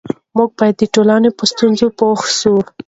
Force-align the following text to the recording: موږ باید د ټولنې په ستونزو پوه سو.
موږ 0.37 0.49
باید 0.59 0.75
د 0.79 0.83
ټولنې 0.93 1.29
په 1.37 1.43
ستونزو 1.51 1.87
پوه 1.97 2.21
سو. 2.39 2.53